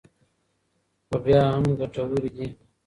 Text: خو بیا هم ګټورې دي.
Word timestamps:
خو 1.07 1.15
بیا 1.23 1.41
هم 1.53 1.65
ګټورې 1.79 2.29
دي. 2.35 2.47